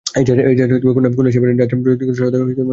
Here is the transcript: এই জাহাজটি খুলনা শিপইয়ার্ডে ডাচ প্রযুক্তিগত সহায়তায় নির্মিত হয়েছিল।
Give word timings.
এই 0.19 0.23
জাহাজটি 0.59 0.85
খুলনা 1.15 1.31
শিপইয়ার্ডে 1.35 1.59
ডাচ 1.61 1.69
প্রযুক্তিগত 1.83 2.11
সহায়তায় 2.17 2.39
নির্মিত 2.39 2.49
হয়েছিল। 2.49 2.69